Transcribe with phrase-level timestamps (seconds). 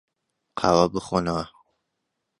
[0.59, 1.45] قاوە بخۆنەوە.